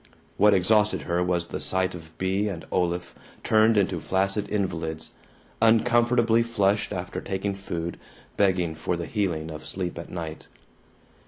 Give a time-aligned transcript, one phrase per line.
[0.37, 3.13] What exhausted her was the sight of Bea and Olaf
[3.43, 5.11] turned into flaccid invalids,
[5.61, 7.99] uncomfortably flushed after taking food,
[8.35, 10.47] begging for the healing of sleep at night.